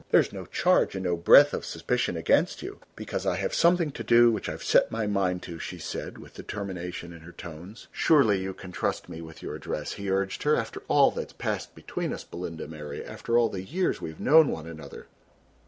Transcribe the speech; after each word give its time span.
There's 0.09 0.33
no 0.33 0.47
charge 0.47 0.95
and 0.95 1.03
no 1.03 1.15
breath 1.15 1.53
of 1.53 1.63
suspicion 1.63 2.17
against 2.17 2.63
you." 2.63 2.79
"Because 2.95 3.27
I 3.27 3.35
have 3.35 3.53
something 3.53 3.91
to 3.91 4.03
do 4.03 4.31
which 4.31 4.49
I 4.49 4.53
have 4.53 4.63
set 4.63 4.89
my 4.89 5.05
mind 5.05 5.43
to," 5.43 5.59
she 5.59 5.77
said, 5.77 6.17
with 6.17 6.33
determination 6.33 7.13
in 7.13 7.19
her 7.19 7.31
tones. 7.31 7.87
"Surely 7.91 8.41
you 8.41 8.55
can 8.55 8.71
trust 8.71 9.09
me 9.09 9.21
with 9.21 9.43
your 9.43 9.53
address," 9.53 9.91
he 9.93 10.09
urged 10.09 10.41
her, 10.41 10.55
"after 10.55 10.81
all 10.87 11.11
that 11.11 11.27
has 11.33 11.33
passed 11.33 11.75
between 11.75 12.13
us, 12.13 12.23
Belinda 12.23 12.67
Mary 12.67 13.05
after 13.05 13.37
all 13.37 13.49
the 13.49 13.61
years 13.61 14.01
we 14.01 14.09
have 14.09 14.19
known 14.19 14.47
one 14.47 14.65
another." 14.65 15.05